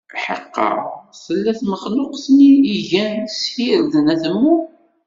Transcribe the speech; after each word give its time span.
Ḥeqqa 0.23 0.71
tella 1.23 1.51
tmexluqt-nni 1.59 2.53
igan 2.75 3.15
s 3.39 3.41
yirden 3.65 4.05
atemmu. 4.13 4.57